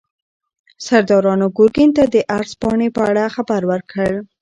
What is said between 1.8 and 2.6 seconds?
ته د عرض